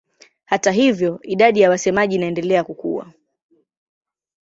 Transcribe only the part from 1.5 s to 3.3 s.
ya wasemaji inaendelea kukua.